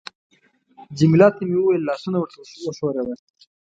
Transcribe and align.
جميله 0.97 1.27
ته 1.35 1.41
مې 1.49 1.57
وویل: 1.59 1.81
لاس 1.87 2.03
ورته 2.07 2.37
وښوروه. 2.65 3.15